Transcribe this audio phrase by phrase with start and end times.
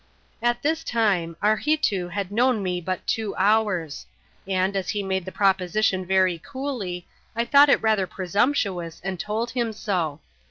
[0.41, 4.07] At this time, Arheetoo had known me but two hours;
[4.47, 9.51] and, as he made the proposition very coolly, I thought it rather presumptuous, and told
[9.51, 10.19] him so.